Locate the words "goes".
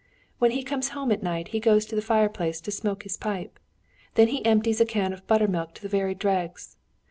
1.59-1.85